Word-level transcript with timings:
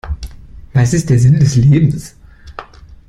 Was 0.73 0.93
ist 0.95 1.11
der 1.11 1.19
Sinn 1.19 1.39
des 1.39 1.55
Lebens? 1.57 2.15